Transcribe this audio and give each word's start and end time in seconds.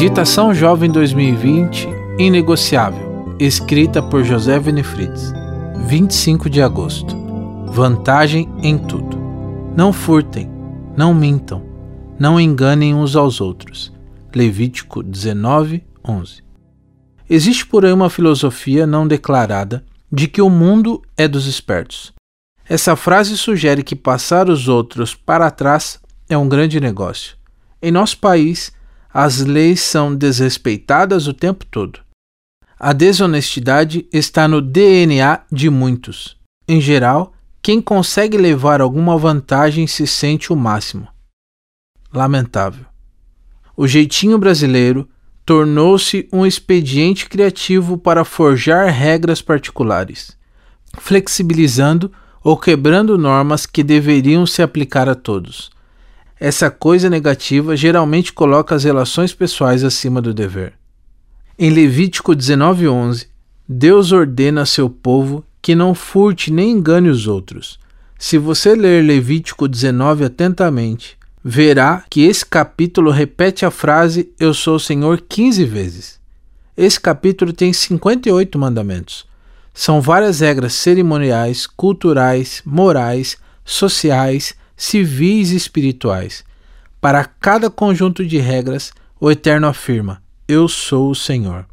Meditação 0.00 0.54
Jovem 0.54 0.88
2020 0.92 1.88
Inegociável, 2.20 3.34
escrita 3.40 4.00
por 4.00 4.22
José 4.22 4.56
Winifrides, 4.56 5.32
25 5.86 6.48
de 6.48 6.62
agosto. 6.62 7.16
Vantagem 7.66 8.48
em 8.62 8.78
tudo. 8.78 9.18
Não 9.76 9.92
furtem, 9.92 10.48
não 10.96 11.12
mintam, 11.12 11.64
não 12.16 12.38
enganem 12.38 12.94
uns 12.94 13.16
aos 13.16 13.40
outros. 13.40 13.92
Levítico 14.32 15.02
19, 15.02 15.84
11. 16.06 16.44
Existe 17.28 17.66
por 17.66 17.84
aí 17.84 17.92
uma 17.92 18.08
filosofia 18.08 18.86
não 18.86 19.04
declarada 19.04 19.84
de 20.12 20.28
que 20.28 20.40
o 20.40 20.48
mundo 20.48 21.02
é 21.16 21.26
dos 21.26 21.46
espertos. 21.46 22.14
Essa 22.68 22.94
frase 22.94 23.36
sugere 23.36 23.82
que 23.82 23.96
passar 23.96 24.48
os 24.48 24.68
outros 24.68 25.16
para 25.16 25.50
trás 25.50 25.98
é 26.28 26.38
um 26.38 26.48
grande 26.48 26.78
negócio. 26.78 27.36
Em 27.82 27.90
nosso 27.90 28.18
país, 28.18 28.77
as 29.12 29.40
leis 29.40 29.80
são 29.80 30.14
desrespeitadas 30.14 31.26
o 31.26 31.32
tempo 31.32 31.64
todo. 31.64 32.00
A 32.78 32.92
desonestidade 32.92 34.06
está 34.12 34.46
no 34.46 34.60
DNA 34.60 35.40
de 35.50 35.68
muitos. 35.68 36.36
Em 36.66 36.80
geral, 36.80 37.32
quem 37.60 37.80
consegue 37.80 38.36
levar 38.36 38.80
alguma 38.80 39.18
vantagem 39.18 39.86
se 39.86 40.06
sente 40.06 40.52
o 40.52 40.56
máximo. 40.56 41.08
Lamentável. 42.12 42.86
O 43.76 43.86
jeitinho 43.86 44.38
brasileiro 44.38 45.08
tornou-se 45.44 46.28
um 46.32 46.44
expediente 46.44 47.28
criativo 47.28 47.96
para 47.96 48.24
forjar 48.24 48.92
regras 48.92 49.40
particulares, 49.40 50.36
flexibilizando 50.98 52.12
ou 52.44 52.56
quebrando 52.56 53.18
normas 53.18 53.66
que 53.66 53.82
deveriam 53.82 54.46
se 54.46 54.62
aplicar 54.62 55.08
a 55.08 55.14
todos. 55.14 55.70
Essa 56.40 56.70
coisa 56.70 57.10
negativa 57.10 57.76
geralmente 57.76 58.32
coloca 58.32 58.74
as 58.74 58.84
relações 58.84 59.34
pessoais 59.34 59.82
acima 59.82 60.22
do 60.22 60.32
dever. 60.32 60.74
Em 61.58 61.70
Levítico 61.70 62.34
19:11, 62.34 63.26
Deus 63.68 64.12
ordena 64.12 64.62
a 64.62 64.66
seu 64.66 64.88
povo 64.88 65.44
que 65.60 65.74
não 65.74 65.94
furte 65.94 66.52
nem 66.52 66.70
engane 66.70 67.08
os 67.08 67.26
outros. 67.26 67.78
Se 68.16 68.38
você 68.38 68.74
ler 68.74 69.04
Levítico 69.04 69.66
19 69.66 70.24
atentamente, 70.24 71.18
verá 71.44 72.04
que 72.08 72.22
esse 72.22 72.46
capítulo 72.46 73.10
repete 73.10 73.66
a 73.66 73.70
frase 73.70 74.30
Eu 74.38 74.54
sou 74.54 74.76
o 74.76 74.80
Senhor 74.80 75.20
15 75.20 75.64
vezes. 75.64 76.20
Esse 76.76 77.00
capítulo 77.00 77.52
tem 77.52 77.72
58 77.72 78.56
mandamentos. 78.58 79.26
São 79.74 80.00
várias 80.00 80.40
regras 80.40 80.74
cerimoniais, 80.74 81.66
culturais, 81.66 82.62
morais, 82.64 83.36
sociais, 83.64 84.54
civis 84.78 85.50
e 85.50 85.56
espirituais. 85.56 86.44
Para 87.00 87.24
cada 87.24 87.68
conjunto 87.68 88.24
de 88.24 88.38
regras, 88.38 88.92
o 89.20 89.30
Eterno 89.30 89.66
afirma: 89.66 90.22
Eu 90.46 90.68
sou 90.68 91.10
o 91.10 91.14
Senhor. 91.14 91.66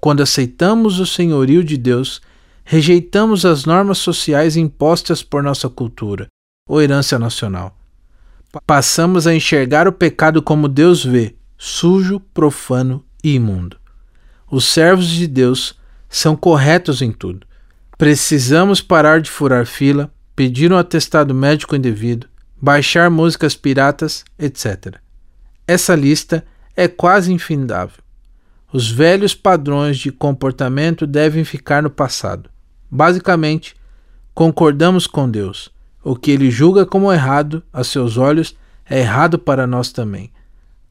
Quando 0.00 0.22
aceitamos 0.22 0.98
o 0.98 1.06
senhorio 1.06 1.62
de 1.62 1.76
Deus, 1.76 2.20
rejeitamos 2.64 3.44
as 3.44 3.64
normas 3.64 3.98
sociais 3.98 4.56
impostas 4.56 5.22
por 5.22 5.42
nossa 5.42 5.68
cultura 5.68 6.26
ou 6.68 6.82
herança 6.82 7.18
nacional. 7.18 7.76
Passamos 8.66 9.26
a 9.26 9.34
enxergar 9.34 9.86
o 9.86 9.92
pecado 9.92 10.42
como 10.42 10.68
Deus 10.68 11.04
vê, 11.04 11.36
sujo, 11.56 12.18
profano 12.34 13.04
e 13.22 13.34
imundo. 13.34 13.76
Os 14.50 14.64
servos 14.64 15.08
de 15.08 15.28
Deus 15.28 15.78
são 16.08 16.34
corretos 16.34 17.02
em 17.02 17.12
tudo. 17.12 17.46
Precisamos 17.96 18.80
parar 18.80 19.20
de 19.20 19.30
furar 19.30 19.66
fila, 19.66 20.10
pedir 20.34 20.72
um 20.72 20.76
atestado 20.76 21.34
médico 21.34 21.76
indevido, 21.76 22.29
baixar 22.60 23.08
músicas 23.10 23.56
piratas, 23.56 24.24
etc. 24.38 24.96
Essa 25.66 25.94
lista 25.94 26.44
é 26.76 26.86
quase 26.86 27.32
infindável. 27.32 28.02
Os 28.72 28.90
velhos 28.90 29.34
padrões 29.34 29.98
de 29.98 30.12
comportamento 30.12 31.06
devem 31.06 31.44
ficar 31.44 31.82
no 31.82 31.90
passado. 31.90 32.50
Basicamente, 32.90 33.74
concordamos 34.34 35.06
com 35.06 35.28
Deus. 35.28 35.72
O 36.02 36.14
que 36.14 36.30
ele 36.30 36.50
julga 36.50 36.86
como 36.86 37.12
errado 37.12 37.62
a 37.72 37.82
seus 37.82 38.16
olhos 38.16 38.56
é 38.88 39.00
errado 39.00 39.38
para 39.38 39.66
nós 39.66 39.90
também. 39.90 40.32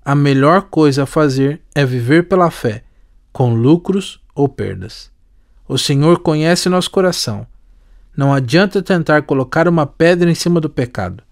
A 0.03 0.15
melhor 0.15 0.63
coisa 0.63 1.03
a 1.03 1.05
fazer 1.05 1.61
é 1.75 1.85
viver 1.85 2.27
pela 2.27 2.49
fé, 2.51 2.83
com 3.31 3.53
lucros 3.53 4.19
ou 4.33 4.49
perdas. 4.49 5.11
O 5.67 5.77
Senhor 5.77 6.19
conhece 6.19 6.67
nosso 6.67 6.89
coração. 6.89 7.45
Não 8.15 8.33
adianta 8.33 8.81
tentar 8.81 9.21
colocar 9.21 9.67
uma 9.67 9.85
pedra 9.85 10.29
em 10.29 10.35
cima 10.35 10.59
do 10.59 10.69
pecado. 10.69 11.23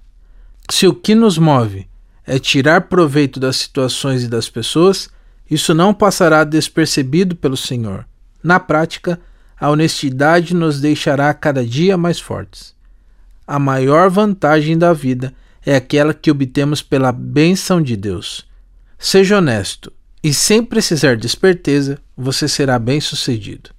Se 0.70 0.86
o 0.86 0.94
que 0.94 1.16
nos 1.16 1.38
move 1.38 1.88
é 2.26 2.38
tirar 2.38 2.82
proveito 2.82 3.40
das 3.40 3.56
situações 3.58 4.24
e 4.24 4.28
das 4.28 4.50
pessoas, 4.50 5.10
isso 5.50 5.74
não 5.74 5.94
passará 5.94 6.44
despercebido 6.44 7.36
pelo 7.36 7.56
Senhor. 7.56 8.06
Na 8.44 8.60
prática, 8.60 9.20
a 9.60 9.70
honestidade 9.70 10.54
nos 10.54 10.80
deixará 10.82 11.34
cada 11.34 11.66
dia 11.66 11.98
mais 11.98 12.20
fortes. 12.20 12.76
A 13.46 13.58
maior 13.58 14.10
vantagem 14.10 14.78
da 14.78 14.92
vida 14.92 15.34
é 15.66 15.76
aquela 15.76 16.14
que 16.14 16.30
obtemos 16.30 16.82
pela 16.82 17.12
bênção 17.12 17.82
de 17.82 17.96
Deus. 17.96 18.46
Seja 19.00 19.38
honesto 19.38 19.92
e 20.24 20.34
sem 20.34 20.64
precisar 20.64 21.16
de 21.16 21.26
esperteza, 21.28 22.00
você 22.16 22.48
será 22.48 22.78
bem-sucedido. 22.78 23.70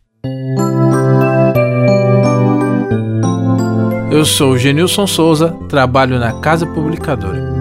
Eu 4.18 4.24
sou 4.24 4.58
Genilson 4.58 5.06
Souza, 5.06 5.56
trabalho 5.68 6.18
na 6.18 6.40
Casa 6.40 6.66
Publicadora. 6.66 7.57